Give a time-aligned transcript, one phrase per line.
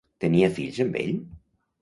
[0.23, 1.13] Tenia fills amb ell?